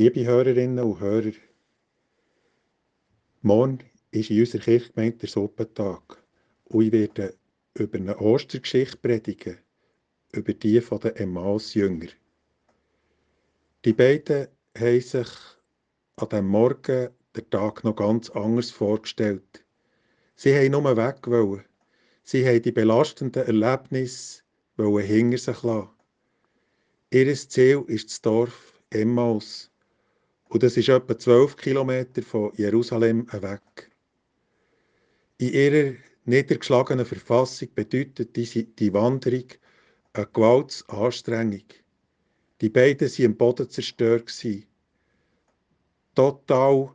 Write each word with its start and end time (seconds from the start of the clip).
Liebe 0.00 0.24
Hörerinnen 0.24 0.78
und 0.78 1.00
Hörer, 1.00 1.32
morgen 3.42 3.80
ist 4.12 4.30
in 4.30 4.38
unserer 4.38 4.62
Kirchgemeinde 4.62 5.18
der 5.18 5.28
Suppentag 5.28 6.22
und 6.66 6.84
ich 6.84 6.92
werde 6.92 7.34
über 7.74 7.98
eine 7.98 8.16
Ostergeschichte 8.16 8.96
predigen, 8.96 9.58
über 10.30 10.52
die 10.52 10.80
von 10.80 11.00
den 11.00 11.16
Emmaus-Jünger. 11.16 12.10
Die 13.84 13.92
beiden 13.92 14.46
haben 14.78 15.00
sich 15.00 15.28
an 16.14 16.28
diesem 16.28 16.46
Morgen 16.46 17.08
den 17.34 17.50
Tag 17.50 17.82
noch 17.82 17.96
ganz 17.96 18.30
anders 18.30 18.70
vorgestellt. 18.70 19.64
Sie 20.36 20.54
haben 20.54 20.70
nur 20.70 20.96
weg 20.96 21.26
wollen. 21.26 21.64
Sie 22.22 22.46
haben 22.46 22.62
die 22.62 22.70
belastenden 22.70 23.46
Erlebnisse 23.46 24.42
hinter 24.76 25.38
sich 25.38 25.62
lassen. 25.64 25.88
Ihr 27.10 27.34
Ziel 27.34 27.82
ist 27.88 28.10
das 28.10 28.22
Dorf 28.22 28.80
Emmaus. 28.90 29.67
Und 30.48 30.62
das 30.62 30.76
ist 30.76 30.88
etwa 30.88 31.18
zwölf 31.18 31.56
Kilometer 31.56 32.22
von 32.22 32.52
Jerusalem 32.56 33.26
weg. 33.32 33.90
In 35.36 35.52
ihrer 35.52 35.94
niedergeschlagenen 36.24 37.06
Verfassung 37.06 37.68
bedeutet 37.74 38.34
diese, 38.34 38.64
die 38.64 38.92
Wanderung 38.92 39.44
eine 40.14 40.26
Gewaltsanstrengung. 40.26 41.64
Die 42.60 42.70
beiden 42.70 43.08
waren 43.08 43.26
am 43.26 43.36
Boden 43.36 43.70
zerstört. 43.70 44.32
Total 46.14 46.94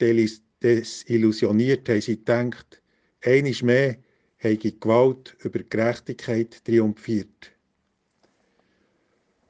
desillusioniert 0.00 1.88
haben 1.88 2.00
sie 2.00 2.16
gedacht, 2.16 2.82
einiges 3.20 3.62
mehr 3.62 3.98
habe 4.38 4.56
Gewalt 4.56 5.36
über 5.40 5.58
Gerechtigkeit 5.60 6.64
triumphiert. 6.64 7.52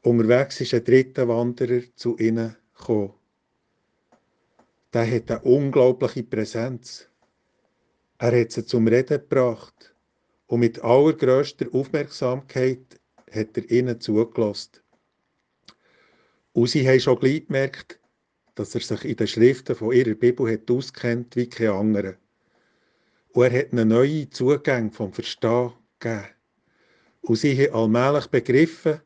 Unterwegs 0.02 0.60
ist 0.60 0.74
ein 0.74 0.84
dritter 0.84 1.28
Wanderer 1.28 1.82
zu 1.94 2.18
ihnen 2.18 2.56
gekommen. 2.76 3.21
Der 4.92 5.10
hat 5.10 5.30
eine 5.30 5.40
unglaubliche 5.40 6.22
Präsenz. 6.22 7.08
Er 8.18 8.38
hat 8.38 8.52
sie 8.52 8.66
zum 8.66 8.86
Reden 8.86 9.18
gebracht 9.18 9.94
und 10.46 10.60
mit 10.60 10.82
allergrößter 10.82 11.66
Aufmerksamkeit 11.72 13.00
hat 13.30 13.56
er 13.56 13.70
ihnen 13.70 14.00
zugelassen. 14.00 14.82
Und 16.52 16.68
sie 16.68 16.86
haben 16.86 17.00
schon 17.00 17.18
gleich 17.18 17.46
gemerkt, 17.46 17.98
dass 18.54 18.74
er 18.74 18.82
sich 18.82 19.04
in 19.06 19.16
den 19.16 19.26
Schriften 19.26 19.74
von 19.74 19.92
ihrer 19.92 20.14
Bibel 20.14 20.52
hat 20.52 20.70
auskennt 20.70 21.36
wie 21.36 21.48
kein 21.48 21.70
anderer. 21.70 22.14
Und 23.32 23.44
er 23.44 23.58
hat 23.60 23.72
einen 23.72 23.88
neuen 23.88 24.30
Zugang 24.30 24.92
vom 24.92 25.12
Verstehen 25.12 25.72
gegeben. 25.98 26.26
Und 27.22 27.36
sie 27.36 27.56
haben 27.56 27.74
allmählich 27.74 28.26
begriffen, 28.26 29.00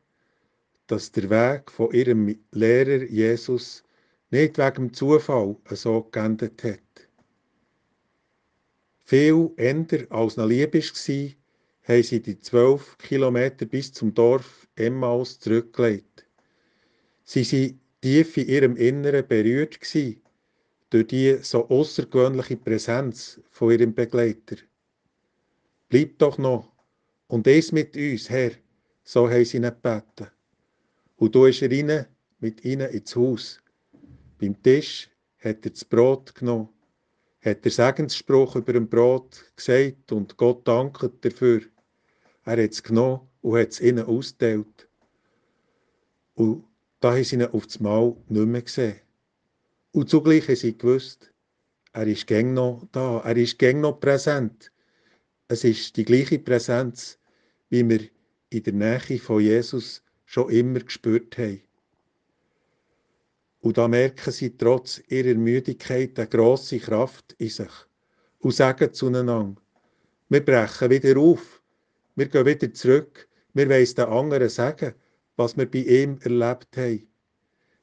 dass 0.87 1.13
der 1.13 1.29
Weg 1.29 1.71
von 1.71 1.93
ihrem 1.93 2.37
Lehrer 2.51 3.03
Jesus 3.03 3.83
nicht 4.29 4.57
wegen 4.57 4.93
Zufall 4.93 5.55
so 5.71 6.03
geendet 6.11 6.63
hat. 6.63 6.79
Viel 9.05 9.51
änder 9.55 10.05
als 10.09 10.37
eine 10.37 10.47
Liebe 10.47 10.79
war, 10.79 11.29
haben 11.83 12.03
sie 12.03 12.21
die 12.21 12.39
zwölf 12.39 12.97
Kilometer 12.97 13.65
bis 13.65 13.93
zum 13.93 14.13
Dorf 14.13 14.67
Emmaus 14.75 15.39
zurückgelegt. 15.39 16.25
Sie 17.23 17.45
waren 17.45 17.79
tief 18.01 18.37
in 18.37 18.47
ihrem 18.47 18.75
Inneren 18.75 19.25
berührt 19.27 19.79
durch 20.89 21.07
die 21.07 21.37
so 21.41 21.67
außergewöhnliche 21.69 22.57
Präsenz 22.57 23.39
von 23.49 23.71
ihrem 23.71 23.93
Begleiter. 23.93 24.57
Bleib 25.89 26.17
doch 26.19 26.37
noch 26.37 26.71
und 27.27 27.47
es 27.47 27.71
mit 27.71 27.95
uns, 27.95 28.29
Herr, 28.29 28.51
so 29.03 29.29
haben 29.29 29.45
sie 29.45 29.57
ihn 29.57 29.63
gebeten. 29.63 30.27
Und 31.15 31.33
du 31.33 31.45
ist 31.45 31.63
rein 31.63 32.05
mit 32.39 32.63
ihnen 32.65 32.89
ins 32.89 33.15
Haus. 33.15 33.61
Beim 34.39 34.61
Tisch 34.61 35.09
hat 35.39 35.65
er 35.65 35.71
das 35.71 35.85
Brot 35.85 36.35
genommen 36.35 36.69
hat 37.47 37.63
der 37.63 37.71
Segensspruch 37.71 38.55
über 38.55 38.73
dem 38.73 38.89
Brot 38.89 39.45
gesagt 39.55 40.11
und 40.11 40.37
Gott 40.37 40.67
dankt 40.67 41.23
dafür. 41.23 41.61
Er 42.43 42.63
hat 42.63 42.71
es 42.71 42.83
genommen 42.83 43.21
und 43.41 43.57
hat 43.57 43.69
es 43.69 43.81
ihnen 43.81 44.05
ausgeteilt. 44.05 44.87
Und 46.33 46.65
da 46.99 47.13
haben 47.13 47.23
sie 47.23 47.35
ihn 47.35 47.45
auf 47.45 47.65
das 47.65 47.79
Mal 47.79 48.15
nicht 48.27 48.47
mehr 48.47 48.61
gesehen. 48.61 48.99
Und 49.91 50.09
zugleich 50.09 50.47
haben 50.47 50.55
sie 50.55 50.77
gewusst, 50.77 51.31
er 51.93 52.07
ist 52.07 52.27
gäng 52.27 52.53
noch 52.53 52.87
da, 52.91 53.19
er 53.19 53.37
ist 53.37 53.57
gäng 53.57 53.81
noch 53.81 53.99
präsent. 53.99 54.71
Es 55.47 55.63
ist 55.63 55.95
die 55.97 56.05
gleiche 56.05 56.39
Präsenz, 56.39 57.17
wie 57.69 57.87
wir 57.87 58.01
in 58.49 58.63
der 58.63 58.73
Nähe 58.73 59.19
von 59.19 59.41
Jesus 59.41 60.03
schon 60.25 60.49
immer 60.49 60.79
gespürt 60.79 61.37
haben. 61.37 61.61
Und 63.61 63.77
da 63.77 63.87
merken 63.87 64.31
sie 64.31 64.55
trotz 64.55 65.01
ihrer 65.07 65.35
Müdigkeit 65.35 66.17
eine 66.19 66.27
grosse 66.27 66.79
Kraft 66.79 67.35
in 67.37 67.49
sich 67.49 67.71
und 68.39 68.53
sagen 68.53 68.93
zueinander, 68.93 69.55
wir 70.29 70.45
brechen 70.45 70.89
wieder 70.89 71.19
auf, 71.19 71.61
wir 72.15 72.27
gehen 72.27 72.45
wieder 72.45 72.73
zurück, 72.73 73.27
wir 73.53 73.69
wollen 73.69 73.85
den 73.85 74.05
anderen 74.05 74.49
sagen, 74.49 74.93
was 75.35 75.57
wir 75.57 75.69
bei 75.69 75.79
ihm 75.79 76.19
erlebt 76.21 76.77
haben. 76.77 77.07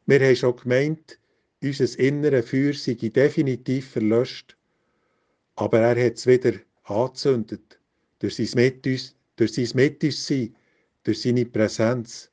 Wir 0.07 0.21
haben 0.21 0.37
schon 0.37 0.57
gemeint, 0.57 1.19
unser 1.63 1.99
inneres 1.99 2.51
Feuer 2.51 2.75
sei 2.75 2.95
definitiv 2.95 3.91
verlöscht, 3.91 4.57
aber 5.57 5.81
er 5.81 6.07
hat 6.07 6.15
es 6.15 6.27
wieder 6.27 6.53
angezündet, 6.85 7.79
durch 8.19 8.37
sein 8.37 8.49
Mit 8.55 8.85
durch 9.37 9.53
sein 9.53 9.69
Mit 9.75 10.05
uns 10.05 10.27
sein, 10.27 10.55
durch 11.05 11.23
seine 11.23 11.47
Präsenz 11.47 12.31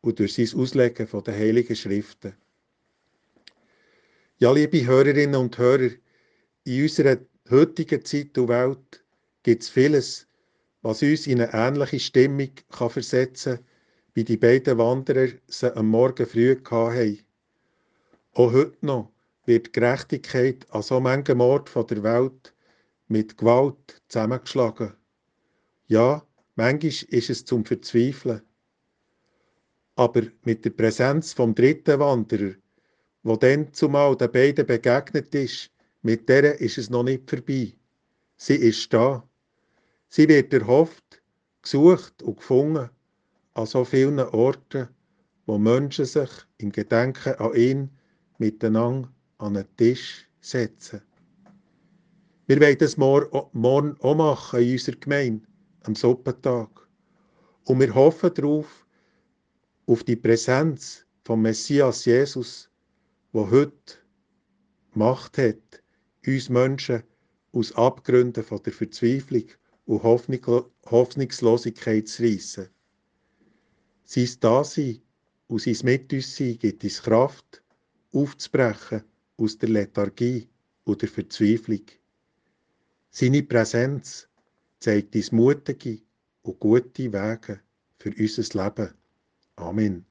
und 0.00 0.18
durch 0.18 0.34
sein 0.34 0.60
Auslegen 0.60 1.06
den 1.06 1.34
Heiligen 1.34 1.76
Schriften. 1.76 2.34
Ja, 4.38 4.50
liebe 4.50 4.84
Hörerinnen 4.84 5.36
und 5.36 5.58
Hörer, 5.58 5.90
in 6.64 6.82
unserer 6.82 7.18
heutigen 7.50 8.04
Zeit 8.04 8.36
und 8.36 8.48
Welt 8.48 9.04
gibt 9.44 9.62
es 9.62 9.68
vieles, 9.68 10.26
was 10.82 11.02
uns 11.02 11.28
in 11.28 11.40
eine 11.40 11.54
ähnliche 11.54 12.00
Stimmung 12.00 12.50
kann 12.68 12.90
versetzen 12.90 13.58
kann, 13.58 13.64
wie 14.14 14.24
die 14.24 14.36
beiden 14.36 14.76
Wanderer 14.76 15.28
sie 15.46 15.76
am 15.76 15.86
Morgen 15.86 16.26
früh 16.26 16.56
hatten. 16.56 17.20
Auch 18.32 18.52
heute 18.52 18.84
noch 18.84 19.12
wird 19.46 19.72
Gerechtigkeit 19.72 20.66
an 20.70 20.82
so 20.82 20.98
manchem 20.98 21.40
Ort 21.40 21.70
der 21.88 22.02
Welt 22.02 22.52
mit 23.06 23.38
Gewalt 23.38 24.02
zusammengeschlagen. 24.08 24.94
Ja, 25.86 26.26
manchmal 26.56 26.90
ist 26.90 27.30
es 27.30 27.44
zum 27.44 27.64
Verzweifeln. 27.64 28.42
Aber 29.94 30.22
mit 30.42 30.64
der 30.64 30.70
Präsenz 30.70 31.32
vom 31.32 31.54
dritten 31.54 32.00
Wanderer 32.00 32.54
wo 33.24 33.36
dann 33.36 33.72
zumal 33.72 34.16
den 34.16 34.30
beiden 34.30 34.66
begegnet 34.66 35.34
ist, 35.34 35.70
mit 36.02 36.28
der 36.28 36.60
ist 36.60 36.78
es 36.78 36.90
noch 36.90 37.02
nicht 37.02 37.28
vorbei. 37.28 37.74
Sie 38.36 38.54
ist 38.54 38.92
da. 38.92 39.26
Sie 40.08 40.28
wird 40.28 40.52
erhofft, 40.52 41.22
gesucht 41.62 42.22
und 42.22 42.36
gefunden 42.36 42.90
an 43.54 43.66
so 43.66 43.84
vielen 43.84 44.20
Orten, 44.20 44.88
wo 45.46 45.58
Menschen 45.58 46.04
sich 46.04 46.30
im 46.58 46.70
Gedenken 46.70 47.34
an 47.36 47.54
ihn 47.54 47.90
miteinander 48.38 49.10
an 49.38 49.56
einen 49.56 49.76
Tisch 49.76 50.28
setzen. 50.40 51.00
Wir 52.46 52.60
wollen 52.60 52.78
das 52.78 52.98
morgen 52.98 53.96
auch 54.00 54.14
machen 54.14 54.60
in 54.60 54.72
unserer 54.72 54.96
Gemeinde, 54.96 55.46
am 55.84 55.94
Suppentag. 55.94 56.68
Und 57.64 57.80
wir 57.80 57.94
hoffen 57.94 58.34
darauf, 58.34 58.86
auf 59.86 60.04
die 60.04 60.16
Präsenz 60.16 61.06
vom 61.24 61.40
Messias 61.42 62.04
Jesus, 62.04 62.70
wo 63.34 63.50
heute 63.50 63.98
Macht 64.92 65.38
hat, 65.38 65.82
uns 66.24 66.48
Menschen 66.48 67.02
aus 67.50 67.72
Abgründen 67.72 68.44
von 68.44 68.62
der 68.62 68.72
Verzweiflung 68.72 69.46
und 69.86 70.04
Hoffnungslosigkeit 70.04 72.06
zu 72.06 72.22
reissen. 72.22 72.68
Sein 74.04 74.28
Dasein 74.38 75.02
und 75.48 75.62
sein 75.62 75.76
Mit 75.82 76.12
uns 76.12 76.36
sein 76.36 76.56
gibt 76.60 76.84
uns 76.84 77.02
Kraft, 77.02 77.60
aufzubrechen 78.12 79.02
aus 79.36 79.58
der 79.58 79.68
Lethargie 79.68 80.48
und 80.84 81.02
der 81.02 81.08
Verzweiflung. 81.08 81.86
Seine 83.10 83.42
Präsenz 83.42 84.28
zeigt 84.78 85.16
uns 85.16 85.32
mutige 85.32 86.02
und 86.42 86.60
gute 86.60 87.12
Wege 87.12 87.58
für 87.98 88.14
unser 88.16 88.64
Leben. 88.64 88.94
Amen. 89.56 90.06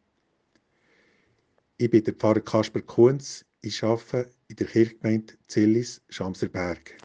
Ich 1.83 1.89
bin 1.89 2.01
der 2.01 2.13
Pfarrer 2.13 2.39
Kasper 2.39 2.80
Kunz. 2.80 3.44
Ich 3.59 3.83
arbeite 3.83 4.30
in 4.47 4.56
der 4.56 4.68
Kirchgemeinde 4.68 5.33
Zillis, 5.50 6.01
Schamserberg. 6.07 6.95